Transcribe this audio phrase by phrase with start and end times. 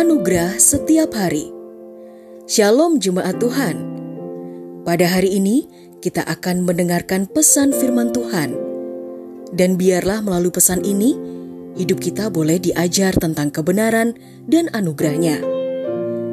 [0.00, 1.52] Anugerah setiap hari.
[2.48, 3.84] Shalom jemaat Tuhan.
[4.80, 5.68] Pada hari ini
[6.00, 8.56] kita akan mendengarkan pesan firman Tuhan.
[9.52, 11.20] Dan biarlah melalui pesan ini
[11.76, 14.16] hidup kita boleh diajar tentang kebenaran
[14.48, 15.44] dan anugerahnya.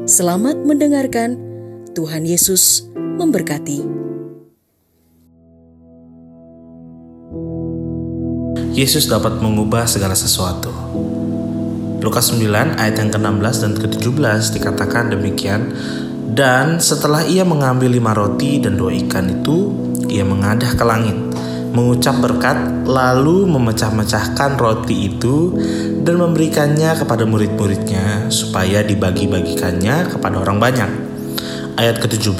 [0.08, 1.36] Selamat mendengarkan.
[1.92, 3.84] Tuhan Yesus memberkati.
[8.72, 10.72] Yesus dapat mengubah segala sesuatu.
[11.98, 15.74] Lukas 9 ayat yang ke-16 dan ke-17 dikatakan demikian.
[16.28, 19.74] Dan setelah ia mengambil lima roti dan dua ikan itu
[20.06, 21.18] Ia mengadah ke langit
[21.74, 25.56] Mengucap berkat lalu memecah-mecahkan roti itu
[26.04, 30.92] Dan memberikannya kepada murid-muridnya Supaya dibagi-bagikannya kepada orang banyak.
[31.80, 32.38] Ayat ke-17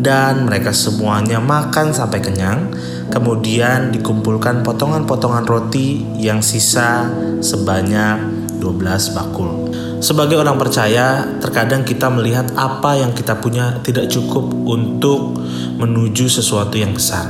[0.00, 2.72] Dan mereka semuanya makan sampai kenyang
[3.10, 7.10] Kemudian dikumpulkan potongan-potongan roti yang sisa
[7.44, 9.68] sebanyak 12 bakul.
[10.00, 15.36] Sebagai orang percaya, terkadang kita melihat apa yang kita punya tidak cukup untuk
[15.76, 17.28] menuju sesuatu yang besar.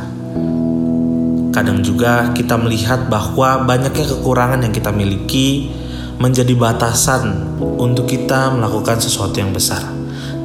[1.51, 5.71] Kadang juga kita melihat bahwa banyaknya kekurangan yang kita miliki
[6.19, 9.83] menjadi batasan untuk kita melakukan sesuatu yang besar.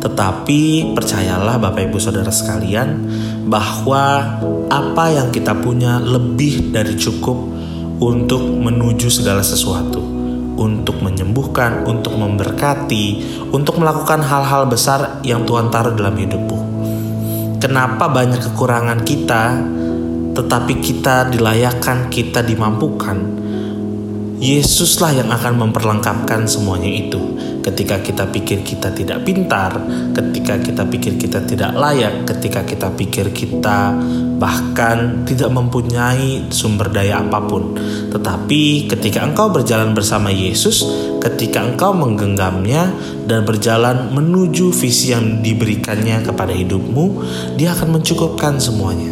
[0.01, 3.09] Tetapi percayalah Bapak Ibu Saudara sekalian
[3.49, 4.37] bahwa
[4.69, 7.37] apa yang kita punya lebih dari cukup
[7.99, 10.18] untuk menuju segala sesuatu
[10.59, 13.05] untuk menyembuhkan, untuk memberkati,
[13.55, 16.59] untuk melakukan hal-hal besar yang Tuhan taruh dalam hidupmu.
[17.63, 19.43] Kenapa banyak kekurangan kita,
[20.35, 23.48] tetapi kita dilayakkan, kita dimampukan?
[24.39, 27.19] Yesuslah yang akan memperlengkapkan semuanya itu.
[27.59, 29.75] Ketika kita pikir kita tidak pintar,
[30.15, 33.99] ketika kita pikir kita tidak layak, ketika kita pikir kita
[34.39, 37.75] bahkan tidak mempunyai sumber daya apa pun.
[38.15, 40.87] Tetapi ketika engkau berjalan bersama Yesus,
[41.19, 42.95] ketika engkau menggenggamnya
[43.27, 47.05] dan berjalan menuju visi yang diberikannya kepada hidupmu,
[47.59, 49.11] dia akan mencukupkan semuanya.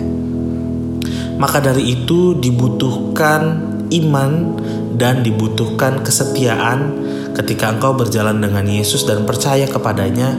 [1.38, 4.58] Maka dari itu dibutuhkan iman
[4.98, 6.94] dan dibutuhkan kesetiaan
[7.38, 10.36] ketika engkau berjalan dengan Yesus dan percaya kepadanya.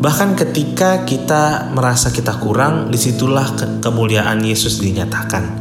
[0.00, 5.60] Bahkan ketika kita merasa kita kurang, di situlah ke kemuliaan Yesus dinyatakan.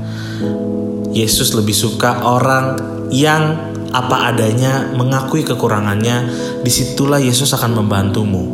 [1.12, 2.80] Yesus lebih suka orang
[3.12, 3.58] yang
[3.92, 6.32] apa adanya mengakui kekurangannya,
[6.64, 8.46] di situlah Yesus akan membantumu.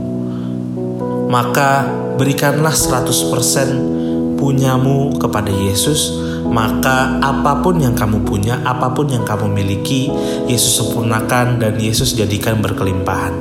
[1.29, 1.85] Maka
[2.17, 9.49] berikanlah 100% punyamu kepada Yesus maka apa pun yang kamu punya, apa pun yang kamu
[9.49, 10.09] miliki,
[10.45, 13.33] Yesus sempurnakan dan Yesus jadikan berkelimpahan.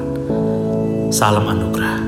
[1.12, 2.00] Salam anugerah.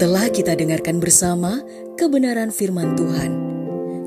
[0.00, 1.60] Telah kita dengarkan bersama
[2.00, 3.30] kebenaran firman Tuhan.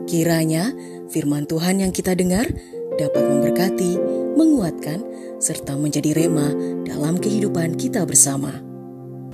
[0.10, 0.74] Kiranya
[1.14, 2.50] firman Tuhan yang kita dengar
[2.98, 3.98] dapat memberkati,
[4.38, 5.02] menguatkan,
[5.38, 6.50] serta menjadi rema
[6.86, 8.73] dalam kehidupan kita bersama.